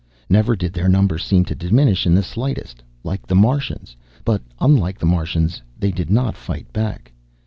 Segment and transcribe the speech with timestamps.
[0.31, 2.81] Never did their number seem to diminish in the slightest.
[3.03, 7.11] Like the Martians but unlike the Martians, they did not fight back.